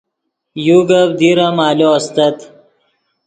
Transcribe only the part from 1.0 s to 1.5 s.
دیر